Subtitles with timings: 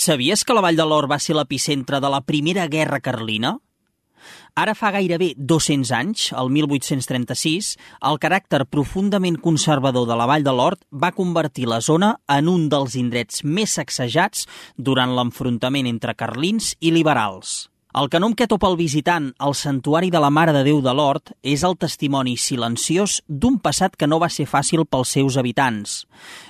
[0.00, 3.50] Sabies que la Vall de l'Or va ser l'epicentre de la Primera Guerra Carlina?
[4.56, 7.68] Ara fa gairebé 200 anys, el 1836,
[8.08, 12.70] el caràcter profundament conservador de la Vall de l'Hort va convertir la zona en un
[12.72, 17.69] dels indrets més sacsejats durant l'enfrontament entre carlins i liberals.
[17.90, 20.92] El que no em queto pel visitant al Santuari de la Mare de Déu de
[20.94, 26.04] l'Hort és el testimoni silenciós d'un passat que no va ser fàcil pels seus habitants.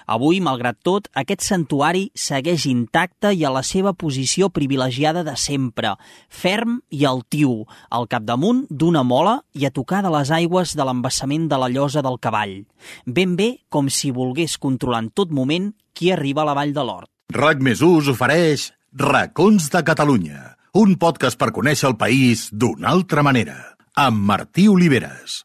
[0.05, 5.95] Avui, malgrat tot, aquest santuari segueix intacte i a la seva posició privilegiada de sempre,
[6.29, 11.49] ferm i altiu, al capdamunt d'una mola i a tocar de les aigües de l'embassament
[11.49, 12.67] de la llosa del cavall.
[13.07, 16.85] Ben bé com si volgués controlar en tot moment qui arriba a la Vall de
[16.85, 17.09] l'Hort.
[17.33, 23.25] RAC més us ofereix Racons de Catalunya un podcast per conèixer el país d'una altra
[23.27, 23.57] manera,
[23.99, 25.41] amb Martí Oliveres.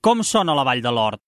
[0.00, 1.20] Com sona la Vall de l'Hort?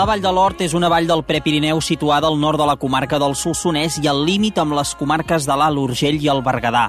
[0.00, 3.18] La Vall de l'Hort és una vall del Prepirineu situada al nord de la comarca
[3.20, 6.86] del Solsonès i al límit amb les comarques de l'Alt Urgell i el Berguedà.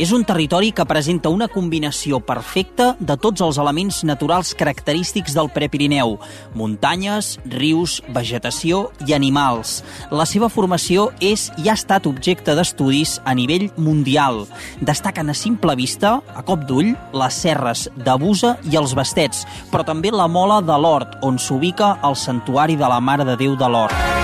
[0.00, 5.50] És un territori que presenta una combinació perfecta de tots els elements naturals característics del
[5.52, 6.14] Prepirineu,
[6.56, 9.82] muntanyes, rius, vegetació i animals.
[10.08, 14.46] La seva formació és i ha estat objecte d'estudis a nivell mundial.
[14.80, 19.84] Destaquen a simple vista, a cop d'ull, les serres de Busa i els Bastets, però
[19.84, 23.56] també la Mola de l'Hort, on s'ubica el santuari santuari de la Mare de Déu
[23.56, 24.15] de l'Hort.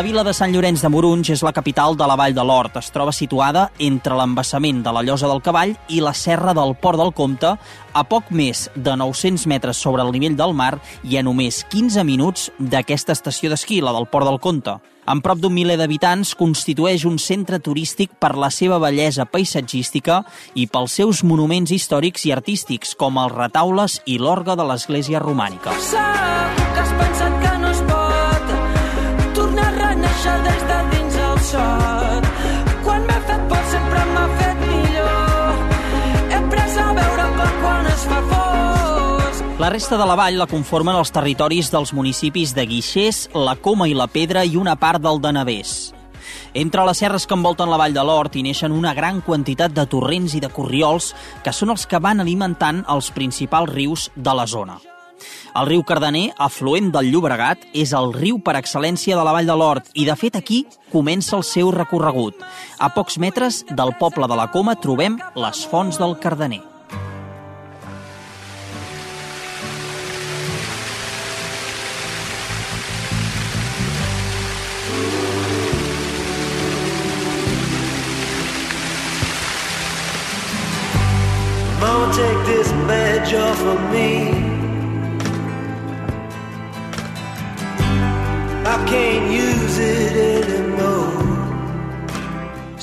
[0.00, 2.78] La vila de Sant Llorenç de Morunys és la capital de la Vall de l'Hort.
[2.80, 6.96] Es troba situada entre l'embassament de la Llosa del Cavall i la serra del Port
[6.96, 7.50] del Comte,
[7.92, 12.06] a poc més de 900 metres sobre el nivell del mar i a només 15
[12.08, 14.78] minuts d'aquesta estació d'esquí, la del Port del Comte.
[15.04, 20.22] Amb prop d'un miler d'habitants, constitueix un centre turístic per la seva bellesa paisatgística
[20.54, 25.76] i pels seus monuments històrics i artístics, com els retaules i l'orgue de l'església romànica.
[25.76, 27.49] Que has pensat que
[39.70, 43.92] Resta de la vall la conformen els territoris dels municipis de Guixers, la Coma i
[43.94, 45.74] la Pedra i una part del de Navès.
[46.58, 49.84] Entre les serres que envolten la vall de l'Hort hi neixen una gran quantitat de
[49.86, 51.12] torrents i de corriols
[51.44, 54.80] que són els que van alimentant els principals rius de la zona.
[55.54, 59.54] El riu Cardener, afluent del Llobregat, és el riu per excel·lència de la Vall de
[59.54, 62.42] l'Hort i, de fet, aquí comença el seu recorregut.
[62.82, 66.64] A pocs metres del poble de la Coma trobem les fonts del Cardener.
[83.30, 84.30] you're for me.
[88.66, 89.59] I can't use.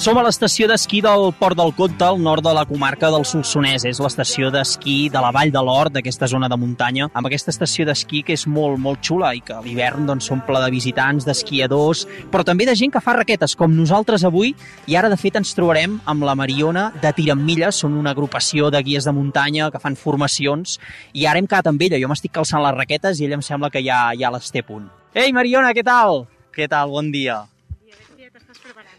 [0.08, 3.84] Som a l'estació d'esquí del Port del Comte, al nord de la comarca del Solsonès.
[3.90, 7.84] És l'estació d'esquí de la Vall de l'Hort, d'aquesta zona de muntanya, amb aquesta estació
[7.84, 12.46] d'esquí que és molt, molt xula i que a l'hivern doncs, de visitants, d'esquiadors, però
[12.48, 14.56] també de gent que fa raquetes, com nosaltres avui,
[14.88, 18.82] i ara, de fet, ens trobarem amb la Mariona de Tiramilles, són una agrupació de
[18.82, 20.80] guies de muntanya que fan formacions,
[21.12, 22.00] i ara hem quedat amb ella.
[22.00, 24.88] Jo m'estic calçant les raquetes i ella em sembla que ja, ja les té punt.
[25.12, 26.30] Ei, Mariona, què tal?
[26.56, 26.96] Què tal?
[26.96, 27.44] Bon dia.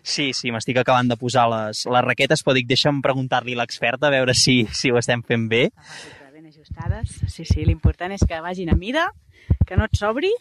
[0.08, 4.08] Sí, sí, m'estic acabant de posar les, les raquetes, però dic, deixa'm preguntar-li a l'experta
[4.08, 5.66] a veure si, si ho estem fent bé.
[6.32, 7.19] Ben ajustades.
[7.28, 9.10] Sí, sí, l'important és que vagin a mida,
[9.69, 10.32] que no et sobri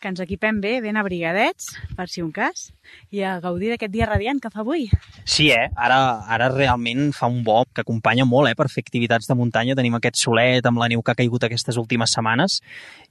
[0.00, 2.70] que ens equipem bé, ben abrigadets, per si un cas,
[3.12, 4.88] i a gaudir d'aquest dia radiant que fa avui.
[5.24, 5.68] Sí, eh?
[5.76, 9.76] Ara, ara realment fa un bo que acompanya molt eh, per fer activitats de muntanya.
[9.78, 12.60] Tenim aquest solet amb la neu que ha caigut aquestes últimes setmanes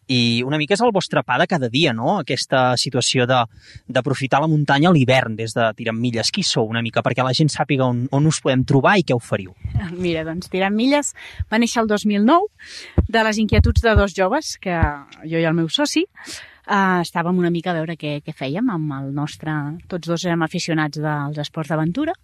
[0.10, 2.18] i una mica és el vostre pa de cada dia, no?
[2.24, 6.32] Aquesta situació d'aprofitar la muntanya a l'hivern des de Tirant Milles.
[6.34, 9.14] Qui sou una mica perquè la gent sàpiga on, on us podem trobar i què
[9.14, 9.54] oferiu?
[9.94, 11.14] Mira, doncs Tirant Milles
[11.54, 14.82] va néixer el 2009 de les inquietuds de dos joves, que
[15.30, 16.08] jo i el meu soci,
[16.70, 19.56] eh, estàvem una mica a veure què, què fèiem amb el nostre...
[19.90, 22.16] Tots dos érem aficionats dels esports d'aventura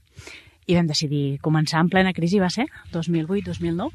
[0.66, 3.90] i vam decidir començar en plena crisi, va ser, 2008-2009.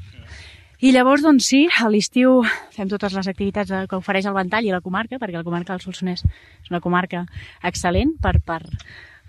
[0.81, 2.39] I llavors, doncs sí, a l'estiu
[2.73, 5.83] fem totes les activitats que ofereix el Ventall i la comarca, perquè la comarca del
[5.83, 7.25] Solsonès és una comarca
[7.69, 8.63] excel·lent per, per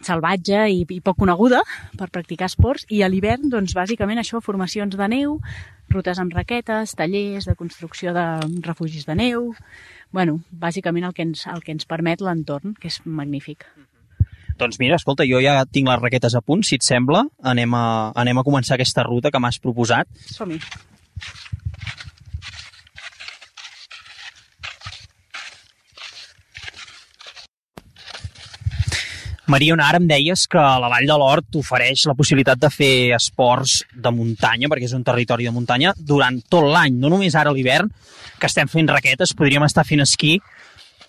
[0.03, 1.61] salvatge i, i poc coneguda
[1.99, 5.37] per practicar esports i a l'hivern, doncs, bàsicament això, formacions de neu,
[5.93, 8.27] rutes amb raquetes, tallers de construcció de
[8.65, 9.53] refugis de neu,
[10.13, 13.67] bueno, bàsicament el que ens, el que ens permet l'entorn, que és magnífic.
[14.61, 17.25] Doncs mira, escolta, jo ja tinc les raquetes a punt, si et sembla.
[17.43, 17.85] Anem a,
[18.21, 20.11] anem a començar aquesta ruta que m'has proposat.
[20.29, 20.61] Som-hi.
[29.53, 33.83] Mariona, ara em deies que la Vall de l'Hort ofereix la possibilitat de fer esports
[33.93, 37.57] de muntanya, perquè és un territori de muntanya, durant tot l'any, no només ara a
[37.57, 37.91] l'hivern,
[38.41, 40.39] que estem fent raquetes, podríem estar fent esquí,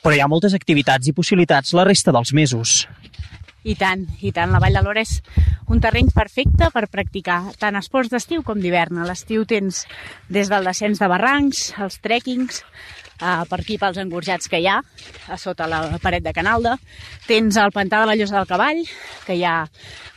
[0.03, 2.81] però hi ha moltes activitats i possibilitats la resta dels mesos.
[3.63, 4.51] I tant, i tant.
[4.51, 5.21] La Vall de l'Hora és
[5.71, 8.99] un terreny perfecte per practicar tant esports d'estiu com d'hivern.
[8.99, 9.85] A l'estiu tens
[10.27, 12.59] des del descens de barrancs, els trekkings,
[13.21, 14.81] eh, per aquí pels engorjats que hi ha,
[15.31, 16.75] a sota la paret de Canalda.
[17.27, 18.83] Tens el pantà de la Llosa del Cavall,
[19.25, 19.61] que hi ha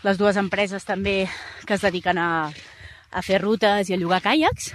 [0.03, 1.29] les dues empreses també
[1.67, 4.73] que es dediquen a, a fer rutes i a llogar caiacs,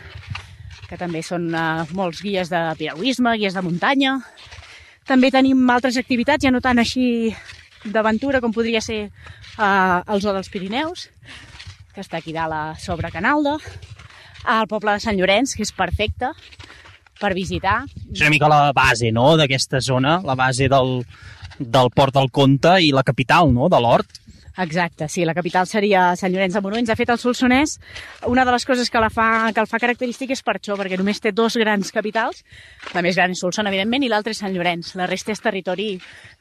[0.87, 4.19] que també són eh, molts guies de piragüisme, guies de muntanya.
[5.07, 7.35] També tenim altres activitats, ja no tant així
[7.85, 11.09] d'aventura com podria ser eh, el Zoo dels Pirineus,
[11.95, 13.57] que està aquí dalt a sobre Canalda,
[14.45, 16.31] al poble de Sant Llorenç, que és perfecte
[17.21, 17.81] per visitar.
[18.09, 21.01] És una mica la base no, d'aquesta zona, la base del,
[21.59, 24.20] del Port del Comte i la capital no, de l'Hort.
[24.57, 26.89] Exacte, sí, la capital seria Sant Llorenç de Morunys.
[26.89, 27.77] De fet, el Solsonès,
[28.27, 30.99] una de les coses que, la fa, que el fa característic és per això, perquè
[30.99, 32.43] només té dos grans capitals.
[32.93, 34.95] La més gran és Solsona, evidentment, i l'altra és Sant Llorenç.
[34.99, 35.93] La resta és territori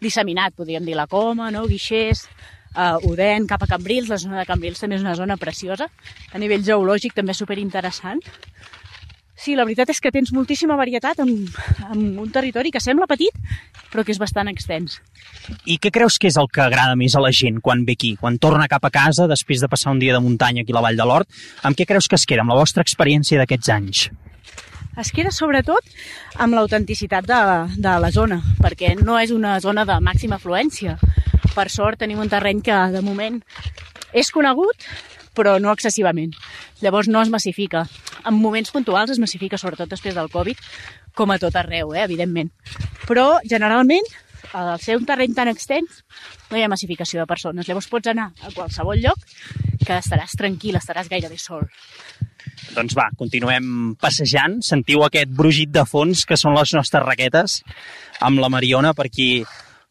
[0.02, 1.66] disseminat, podríem dir la Coma, no?
[1.70, 2.26] Guixers,
[2.74, 4.10] uh, Odèn, cap a Cambrils.
[4.10, 5.86] La zona de Cambrils també és una zona preciosa.
[6.34, 8.26] A nivell geològic també superinteressant.
[9.40, 11.30] Sí, la veritat és que tens moltíssima varietat en,
[11.88, 13.32] en un territori que sembla petit,
[13.88, 14.98] però que és bastant extens.
[15.64, 18.12] I què creus que és el que agrada més a la gent quan ve aquí,
[18.20, 20.82] quan torna cap a casa després de passar un dia de muntanya aquí a la
[20.84, 21.30] Vall de l'Hort?
[21.64, 24.02] Amb què creus que es queda, amb la vostra experiència d'aquests anys?
[25.00, 25.88] Es queda sobretot
[26.36, 27.40] amb l'autenticitat de,
[27.80, 30.98] de la zona, perquè no és una zona de màxima afluència.
[31.54, 33.40] Per sort tenim un terreny que de moment
[34.12, 34.84] és conegut,
[35.40, 36.34] però no excessivament.
[36.84, 37.86] Llavors no es massifica.
[38.28, 40.60] En moments puntuals es massifica, sobretot després del Covid,
[41.16, 42.52] com a tot arreu, eh, evidentment.
[43.08, 44.04] Però generalment,
[44.52, 46.02] al ser un terreny tan extens,
[46.50, 47.68] no hi ha massificació de persones.
[47.68, 49.24] Llavors pots anar a qualsevol lloc
[49.86, 51.64] que estaràs tranquil, estaràs gairebé sol.
[52.74, 54.60] Doncs va, continuem passejant.
[54.66, 57.60] Sentiu aquest brugit de fons que són les nostres raquetes
[58.20, 59.30] amb la Mariona per aquí,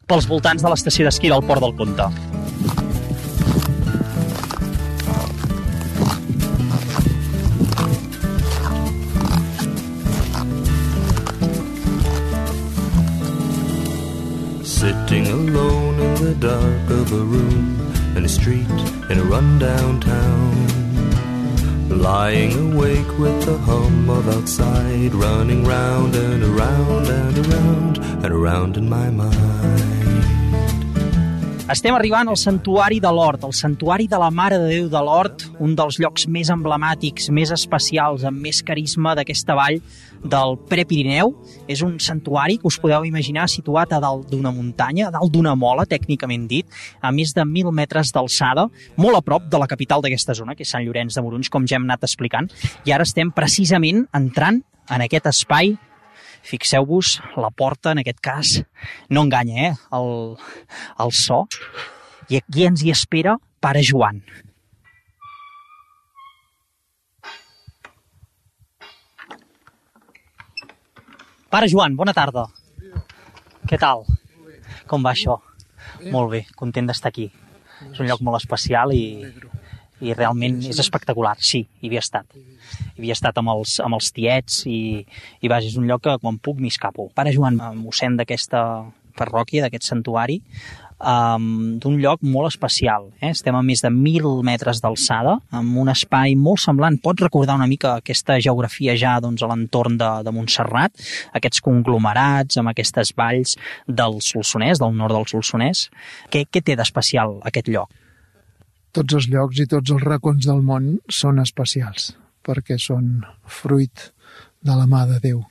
[0.06, 2.29] pels voltants de l'estació d'esquí del Port del Comte.
[16.34, 18.70] The dark of a room in a street
[19.10, 21.88] in a rundown town.
[21.88, 28.76] Lying awake with the hum of outside running round and around and around and around
[28.76, 29.99] in my mind.
[31.70, 35.44] Estem arribant al Santuari de l'Hort, el Santuari de la Mare de Déu de l'Hort,
[35.62, 39.76] un dels llocs més emblemàtics, més especials, amb més carisma d'aquesta vall
[40.32, 41.30] del Prepirineu.
[41.70, 45.52] És un santuari que us podeu imaginar situat a dalt d'una muntanya, a dalt d'una
[45.54, 46.66] mola, tècnicament dit,
[46.98, 48.66] a més de 1.000 metres d'alçada,
[48.98, 51.70] molt a prop de la capital d'aquesta zona, que és Sant Llorenç de Morunys, com
[51.70, 52.50] ja hem anat explicant.
[52.82, 54.58] I ara estem precisament entrant
[54.90, 55.76] en aquest espai
[56.46, 58.54] Fixeu-vos, la porta, en aquest cas,
[59.08, 59.74] no enganya, eh?
[59.96, 60.36] El,
[61.04, 61.44] el so.
[62.30, 64.22] I aquí ens hi espera Pare Joan.
[71.50, 72.46] Pare Joan, bona tarda.
[73.68, 74.06] Què tal?
[74.88, 75.36] Com va això?
[76.14, 77.26] Molt bé, content d'estar aquí.
[77.90, 79.04] És un lloc molt especial i,
[80.00, 82.38] i realment és espectacular, sí, hi havia estat.
[82.98, 84.80] Havia estat amb els, amb els tiets i,
[85.40, 87.10] i vaja, és un lloc que quan puc m'hi escapo.
[87.14, 88.62] Pare Joan, mossèn d'aquesta
[89.18, 90.38] parròquia, d'aquest santuari,
[91.00, 93.08] um, d'un lloc molt especial.
[93.20, 93.32] Eh?
[93.32, 96.98] Estem a més de 1.000 metres d'alçada, amb un espai molt semblant.
[97.02, 100.94] Pots recordar una mica aquesta geografia ja doncs, a l'entorn de, de Montserrat,
[101.36, 103.56] aquests conglomerats amb aquestes valls
[103.88, 105.88] del Solsonès, del nord del Solsonès.
[106.30, 107.92] Què, què té d'especial aquest lloc?
[108.96, 112.10] Tots els llocs i tots els racons del món són especials,
[112.46, 114.10] perquè són fruit
[114.60, 115.42] de la mà de Déu.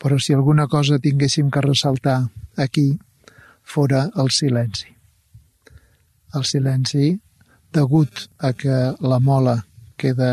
[0.00, 2.22] Però si alguna cosa tinguéssim que ressaltar
[2.56, 2.98] aquí,
[3.62, 4.88] fora el silenci.
[6.34, 7.12] El silenci
[7.72, 9.60] degut a que la mola
[10.00, 10.32] queda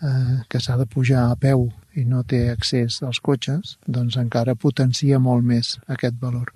[0.00, 4.54] eh, que s'ha de pujar a peu i no té accés als cotxes, doncs encara
[4.54, 6.52] potencia molt més aquest valor.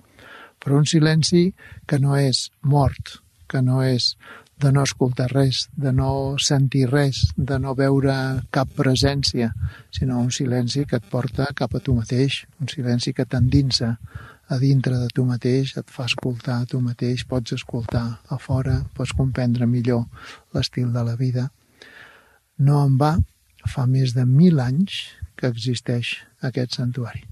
[0.63, 1.49] Però un silenci
[1.85, 3.19] que no és mort,
[3.51, 4.15] que no és
[4.61, 8.15] de no escoltar res, de no sentir res, de no veure
[8.55, 9.51] cap presència,
[9.91, 13.95] sinó un silenci que et porta cap a tu mateix, un silenci que t'endinsa
[14.47, 18.79] a dintre de tu mateix, et fa escoltar a tu mateix, pots escoltar a fora,
[18.95, 20.05] pots comprendre millor
[20.55, 21.49] l'estil de la vida.
[22.57, 23.15] No en va,
[23.67, 25.01] fa més de mil anys
[25.35, 27.25] que existeix aquest santuari.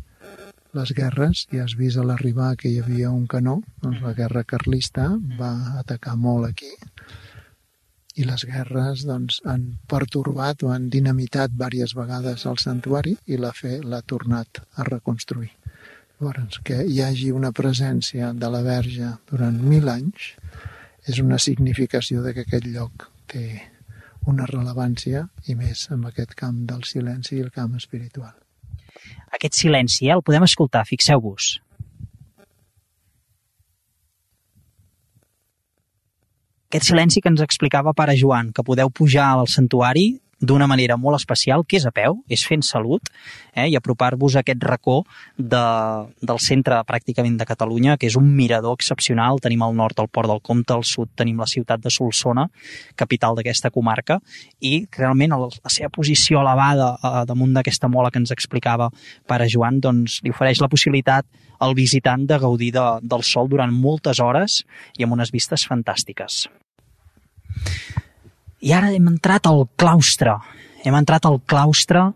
[0.74, 4.42] Les guerres, ja has vist a l'arribar que hi havia un canó, doncs la guerra
[4.44, 5.06] carlista
[5.38, 6.72] va atacar molt aquí,
[8.16, 13.54] i les guerres doncs, han pertorbat o han dinamitat diverses vegades el santuari i la
[13.58, 15.52] fe l'ha tornat a reconstruir.
[16.22, 20.34] Llavors, que hi hagi una presència de la Verge durant mil anys
[21.10, 23.48] és una significació de que aquest lloc té
[24.30, 28.34] una rellevància i més en aquest camp del silenci i el camp espiritual.
[29.36, 31.58] Aquest silenci el podem escoltar, fixeu-vos.
[36.74, 40.08] Aquest silenci que ens explicava pare Joan, que podeu pujar al santuari
[40.42, 43.12] d'una manera molt especial, que és a peu, és fent salut,
[43.54, 44.96] eh, i apropar-vos a aquest racó
[45.38, 45.62] de,
[46.18, 49.38] del centre pràcticament de Catalunya, que és un mirador excepcional.
[49.38, 52.48] Tenim al nord el Port del Comte, al sud tenim la ciutat de Solsona,
[52.98, 54.18] capital d'aquesta comarca,
[54.60, 58.90] i realment la seva posició elevada eh, damunt d'aquesta mola que ens explicava
[59.30, 61.30] pare Joan, doncs li ofereix la possibilitat
[61.62, 64.64] al visitant de gaudir de, del sol durant moltes hores
[64.98, 66.48] i amb unes vistes fantàstiques.
[68.64, 70.38] I ara hem entrat al claustre.
[70.84, 72.12] Hem entrat al claustre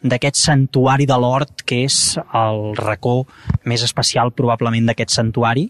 [0.00, 3.26] d'aquest santuari de l'Hort, que és el racó
[3.68, 5.66] més especial probablement d'aquest santuari.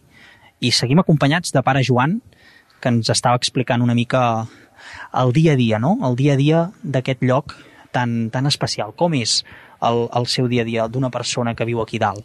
[0.62, 2.20] I seguim acompanyats de pare Joan,
[2.80, 4.22] que ens estava explicant una mica
[5.18, 5.96] el dia a dia, no?
[6.06, 7.56] El dia a dia d'aquest lloc
[7.90, 8.94] tan, tan especial.
[8.94, 9.40] Com és
[9.82, 12.22] el, el seu dia a dia d'una persona que viu aquí dalt?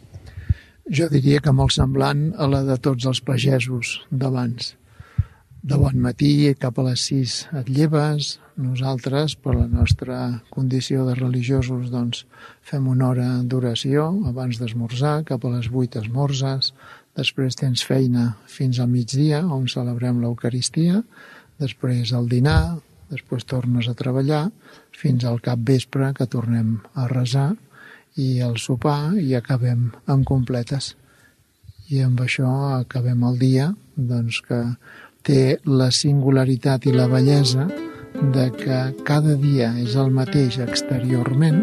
[0.86, 4.76] Jo diria que molt semblant a la de tots els pagesos d'abans
[5.66, 10.18] de bon matí cap a les 6 et lleves, nosaltres, per la nostra
[10.54, 12.22] condició de religiosos, doncs,
[12.62, 16.70] fem una hora d'oració abans d'esmorzar, cap a les 8 esmorzes,
[17.18, 21.00] després tens feina fins al migdia, on celebrem l'Eucaristia,
[21.58, 22.78] després el dinar,
[23.10, 24.44] després tornes a treballar,
[24.94, 27.56] fins al cap vespre que tornem a resar,
[28.14, 30.94] i el sopar i acabem amb completes.
[31.90, 34.62] I amb això acabem el dia, doncs que
[35.26, 37.66] té la singularitat i la bellesa
[38.34, 41.58] de que cada dia és el mateix exteriorment,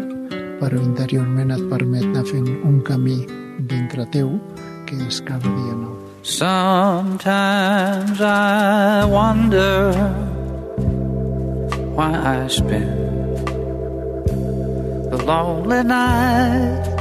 [0.60, 3.24] però interiorment et permet anar fent un camí
[3.72, 4.36] dintre teu
[4.84, 5.94] que és cada dia nou.
[6.24, 9.92] Sometimes I wonder
[11.96, 13.38] why I spend
[15.10, 16.92] the lonely nights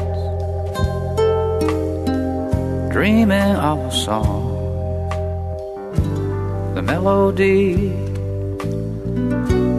[2.93, 4.52] dreaming of a song
[6.73, 7.89] The melody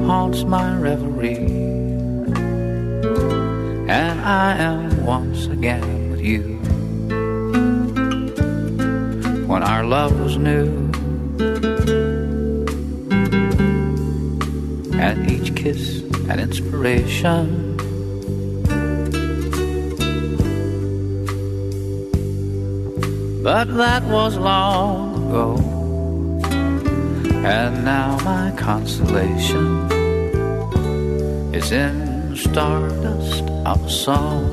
[0.06, 1.38] haunts my reverie,
[3.88, 6.42] and I am once again with you.
[9.48, 10.68] When our love was new,
[15.00, 17.74] and each kiss an inspiration.
[23.42, 25.73] But that was long ago.
[27.44, 29.84] And now my consolation
[31.52, 34.48] is in stardust of song.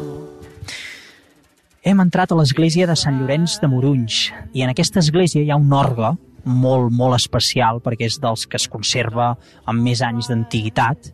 [1.88, 4.18] Hem entrat a l'església de Sant Llorenç de Morunys
[4.52, 6.12] i en aquesta església hi ha un orgue
[6.44, 11.14] molt, molt especial perquè és dels que es conserva amb més anys d'antiguitat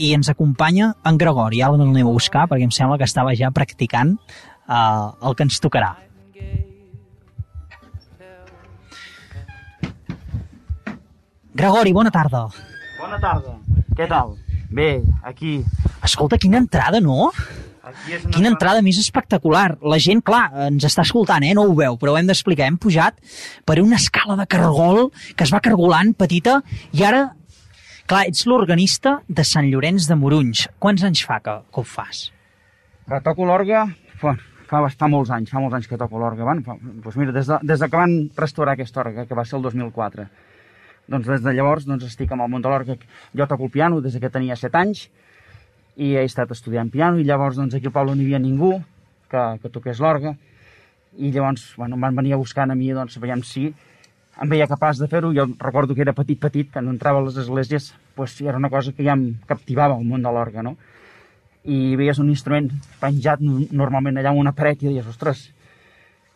[0.00, 3.52] i ens acompanya en Gregori, ara l'anem a buscar perquè em sembla que estava ja
[3.52, 5.92] practicant eh, el que ens tocarà.
[11.54, 12.46] Gregori, bona tarda.
[13.00, 13.58] Bona tarda.
[13.96, 14.36] Què tal?
[14.72, 15.58] Bé, aquí...
[16.02, 17.28] Escolta, quina entrada, no?
[17.82, 19.76] aquí és una Quina entrada més espectacular.
[19.84, 21.52] La gent, clar, ens està escoltant, eh?
[21.58, 22.68] no ho veu, però ho hem d'explicar.
[22.70, 23.18] Hem pujat
[23.68, 26.60] per una escala de cargol que es va cargolant petita
[26.96, 27.24] i ara,
[28.08, 30.68] clar, ets l'organista de Sant Llorenç de Morunys.
[30.82, 32.30] Quants anys fa que, que ho fas?
[33.10, 33.84] Que toco l'orga,
[34.22, 34.36] fa,
[34.70, 36.46] fa, fa molts anys, fa molts anys que toco l'orga.
[36.48, 39.44] Bueno, fa, doncs mira, des de, des de que van restaurar aquesta orga, que va
[39.44, 40.30] ser el 2004,
[41.08, 42.96] doncs des de llavors doncs, estic amb el món de l'orga.
[43.36, 45.08] Jo toco el piano des de que tenia 7 anys
[45.96, 48.78] i he estat estudiant piano i llavors doncs, aquí al poble no hi havia ningú
[49.28, 50.36] que, que toqués l'orga
[51.18, 53.66] i llavors bueno, em van venir a buscar a mi doncs, veiem si
[54.40, 55.32] em veia capaç de fer-ho.
[55.36, 58.70] Jo recordo que era petit, petit, que no entrava a les esglésies, doncs, era una
[58.70, 60.76] cosa que ja em captivava el món de l'orga, no?
[61.68, 65.50] I veies un instrument penjat no- normalment allà en una paret i deies, ostres,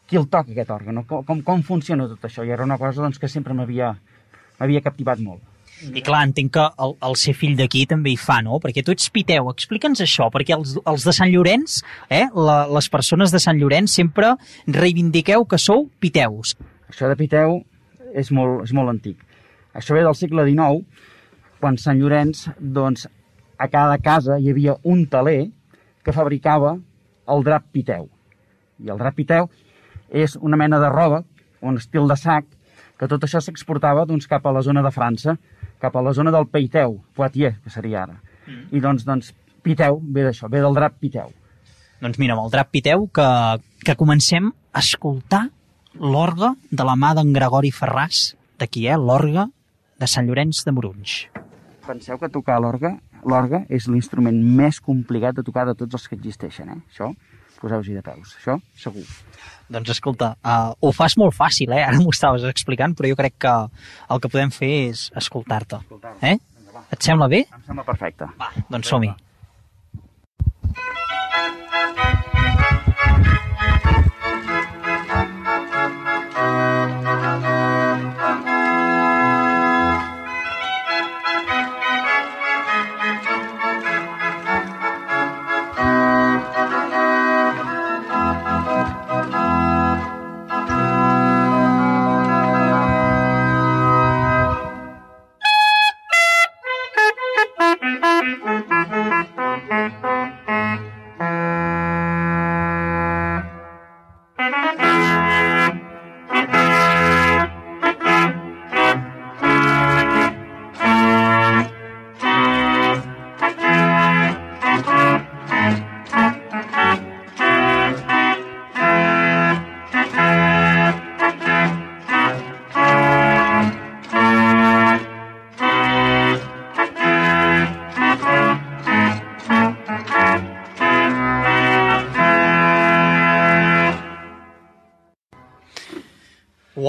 [0.07, 0.95] qui el toca aquest òrgan?
[1.01, 1.07] No?
[1.09, 2.45] Com, com, com funciona tot això?
[2.47, 3.95] I era una cosa doncs, que sempre m'havia
[4.61, 5.43] m'havia captivat molt.
[5.77, 8.57] I clar, entenc que el, el ser fill d'aquí també hi fa, no?
[8.63, 12.89] Perquè tu ets piteu, explica'ns això, perquè els, els de Sant Llorenç, eh, la, les
[12.93, 14.33] persones de Sant Llorenç sempre
[14.67, 16.55] reivindiqueu que sou piteus.
[16.89, 17.61] Això de Piteu
[18.17, 19.21] és molt, és molt antic.
[19.77, 20.81] Això ve del segle XIX,
[21.61, 23.05] quan Sant Llorenç, doncs,
[23.59, 25.51] a cada casa hi havia un taler
[26.05, 26.77] que fabricava
[27.29, 28.09] el drap Piteu.
[28.81, 29.51] I el drap Piteu
[30.09, 31.25] és una mena de roba,
[31.61, 32.47] un estil de sac,
[32.97, 35.37] que tot això s'exportava doncs, cap a la zona de França,
[35.83, 38.21] cap a la zona del Peiteu, Poitiers, que seria ara.
[38.47, 38.63] Mm.
[38.77, 39.35] I doncs, doncs
[39.67, 41.33] Piteu ve d'això, ve del drap Piteu.
[42.01, 43.27] Doncs mira, amb el drap piteu que,
[43.81, 45.47] que comencem a escoltar
[45.97, 48.99] l'orga de la mà d'en Gregori Ferràs, d'aquí, eh?
[49.01, 49.47] L'orga
[49.97, 51.15] de Sant Llorenç de Morunys.
[51.87, 52.93] Penseu que tocar l'orga,
[53.25, 56.79] l'orga és l'instrument més complicat de tocar de tots els que existeixen, eh?
[56.93, 57.15] Això,
[57.61, 59.05] poseu-hi de peus, això segur.
[59.73, 61.83] Doncs escolta, uh, ho fas molt fàcil, eh?
[61.83, 63.55] Ara m'ho estaves explicant, però jo crec que
[64.15, 65.83] el que podem fer és escoltar-te.
[66.23, 66.37] Eh?
[66.93, 67.45] Et sembla bé?
[67.51, 68.29] Em sembla perfecte.
[68.39, 69.15] Va, doncs som-hi.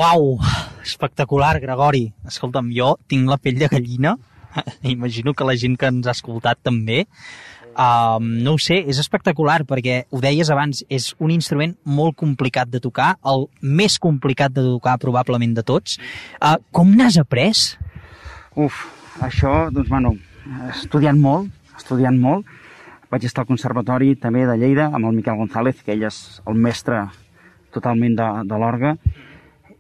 [0.08, 0.38] Uau,
[0.88, 2.06] espectacular, Gregori.
[2.30, 4.13] Escolta'm, jo tinc la pell de gallina,
[4.96, 7.02] imagino que la gent que ens ha escoltat també.
[7.76, 12.72] Um, no ho sé, és espectacular perquè ho deies abans, és un instrument molt complicat
[12.72, 16.00] de tocar, el més complicat de tocar probablement de tots.
[16.39, 17.52] Uh, com n'has après?
[18.56, 18.80] Uf,
[19.28, 20.15] això, doncs, bueno,
[20.72, 22.48] estudiant molt, estudiant molt.
[23.12, 26.56] Vaig estar al Conservatori també de Lleida amb el Miquel González, que ell és el
[26.56, 27.10] mestre
[27.76, 28.96] totalment de, de l'orga,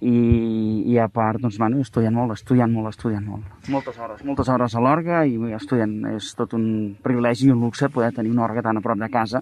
[0.01, 3.47] i, i a part, doncs, bueno, estudiant molt, estudiant molt, estudiant molt.
[3.73, 5.95] Moltes hores, moltes hores a l'orga i estudiant.
[6.13, 6.67] És tot un
[7.03, 9.41] privilegi i un luxe poder tenir una orga tan a prop de casa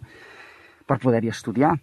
[0.87, 1.75] per poder-hi estudiar.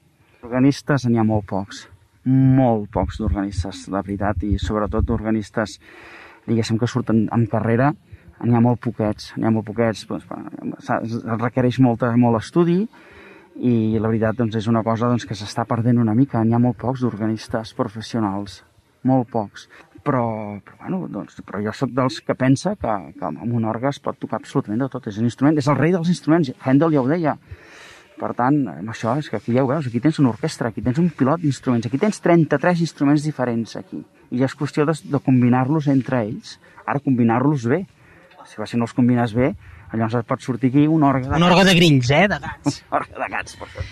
[0.43, 1.85] Organistes n'hi ha molt pocs,
[2.25, 5.79] molt pocs d'organistes, la veritat, i sobretot d'organistes,
[6.49, 7.93] diguéssim, que surten en carrera,
[8.43, 12.81] n'hi ha molt poquets, n'hi ha molt poquets, doncs, requereix molta, molt estudi,
[13.61, 16.43] i la veritat doncs, és una cosa doncs, que s'està perdent una mica.
[16.45, 18.63] N'hi ha molt pocs d'organistes professionals,
[19.09, 19.69] molt pocs.
[20.03, 20.25] Però,
[20.65, 24.01] però, bueno, doncs, però jo sóc dels que pensa que, que amb un orgue es
[24.03, 25.07] pot tocar absolutament de tot.
[25.07, 26.51] És un instrument, és el rei dels instruments.
[26.65, 27.37] Handel ja ho deia.
[28.19, 30.83] Per tant, amb això és que aquí ja ho veus, aquí tens una orquestra, aquí
[30.85, 34.03] tens un pilot d'instruments, aquí tens 33 instruments diferents aquí.
[34.31, 36.57] I ja és qüestió de, de combinar-los entre ells.
[36.87, 37.83] Ara, combinar-los bé.
[38.47, 39.53] Si, si no els combines bé,
[39.99, 42.83] llavors et pot sortir aquí un orgue de Un orgue de grills, eh, de gats.
[42.91, 43.85] un orgue de gats, per fer.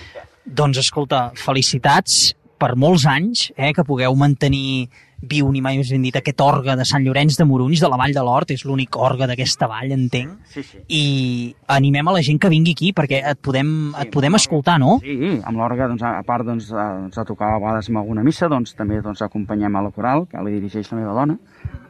[0.45, 4.89] Doncs escolta, felicitats per molts anys eh, que pugueu mantenir
[5.21, 7.97] viu, ni mai us ben dit, aquest orgue de Sant Llorenç de Morunys, de la
[8.01, 10.79] Vall de l'Hort, és l'únic orgue d'aquesta vall, entenc, Sí, sí.
[10.89, 14.95] i animem a la gent que vingui aquí, perquè et podem, et podem escoltar, no?
[15.05, 18.25] Sí, amb l'orgue, doncs, a part doncs, a, doncs, a tocar a vegades en alguna
[18.25, 21.37] missa, doncs, també doncs, acompanyem a la coral, que la dirigeix la meva dona,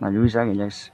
[0.00, 0.90] la Lluïsa, que ella és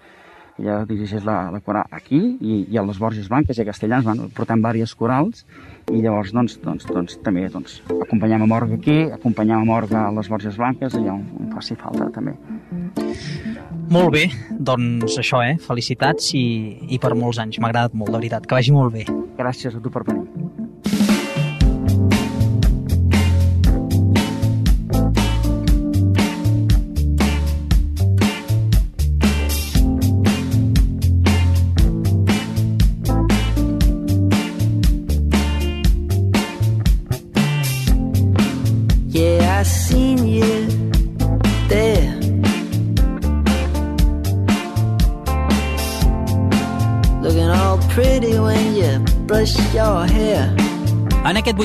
[0.59, 4.07] ella dirigeix la, la coral aquí i, i a les Borges Blanques i a Castellans
[4.09, 5.45] bueno, portem diverses corals
[5.92, 10.14] i llavors doncs, doncs, doncs, també doncs, acompanyem a Morga aquí, acompanyem a Morga a
[10.16, 12.35] les Borges Blanques, allà on, on faci falta també.
[13.92, 15.55] Molt bé, doncs això, eh?
[15.62, 16.47] Felicitats i,
[16.90, 17.61] i per molts anys.
[17.62, 18.49] M'ha agradat molt, de veritat.
[18.49, 19.07] Que vagi molt bé.
[19.38, 20.66] Gràcies a tu per venir.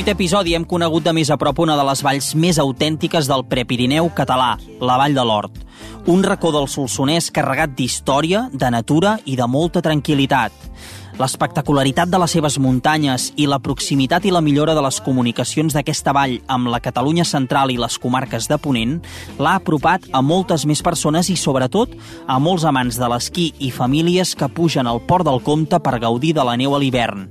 [0.02, 2.58] En aquest vuit episodi hem conegut de més a prop una de les valls més
[2.58, 5.60] autèntiques del Prepirineu català, la Vall de l'Hort.
[6.10, 10.56] Un racó del Solsonès carregat d'història, de natura i de molta tranquil·litat.
[11.22, 16.16] L'espectacularitat de les seves muntanyes i la proximitat i la millora de les comunicacions d'aquesta
[16.18, 18.98] vall amb la Catalunya central i les comarques de Ponent
[19.38, 21.94] l'ha apropat a moltes més persones i, sobretot,
[22.26, 26.34] a molts amants de l'esquí i famílies que pugen al Port del Comte per gaudir
[26.34, 27.30] de la neu a l'hivern.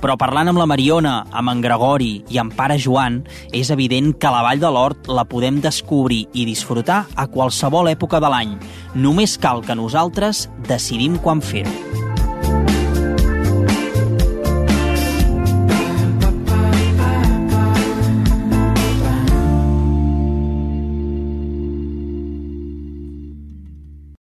[0.00, 4.32] Però parlant amb la Mariona, amb en Gregori i amb pare Joan, és evident que
[4.32, 8.58] la Vall de l'Hort la podem descobrir i disfrutar a qualsevol època de l'any.
[8.94, 12.05] Només cal que nosaltres decidim quan fer-ho.